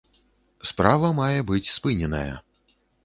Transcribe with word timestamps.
Справа 0.69 1.11
мае 1.19 1.39
быць 1.49 1.71
спыненая. 1.77 2.31